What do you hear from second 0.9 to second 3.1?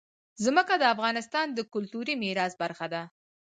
افغانستان د کلتوري میراث برخه ده.